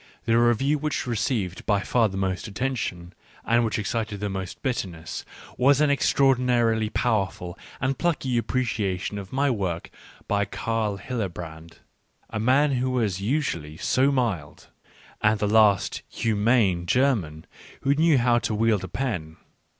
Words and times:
The 0.25 0.35
review 0.35 0.79
which 0.79 1.05
received 1.05 1.63
by 1.67 1.81
far 1.81 2.09
the, 2.09 2.17
most 2.17 2.47
attention, 2.47 3.13
and 3.45 3.63
which 3.63 3.77
ex 3.77 3.91
cited 3.91 4.19
the 4.19 4.29
most 4.31 4.63
bitterness, 4.63 5.23
was 5.57 5.79
an 5.79 5.91
extraordinarily 5.91 6.89
powerful 6.89 7.55
and 7.79 7.95
plucky 7.95 8.35
appreciation 8.39 9.19
of 9.19 9.31
my 9.31 9.51
work 9.51 9.91
by 10.27 10.45
Carl 10.45 10.97
Hillebrand, 10.97 11.81
a 12.31 12.39
man 12.39 12.71
who 12.71 12.89
was 12.89 13.21
usually 13.21 13.77
so 13.77 14.11
mild, 14.11 14.69
and 15.21 15.37
the 15.37 15.45
last 15.47 16.01
humane 16.09 16.87
German 16.87 17.45
who 17.81 17.93
knew 17.93 18.17
how 18.17 18.39
to 18.39 18.55
wield 18.55 18.83
a 18.83 18.87
pen. 18.87 19.37